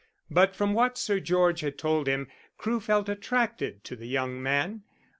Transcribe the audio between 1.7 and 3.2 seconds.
told him Crewe felt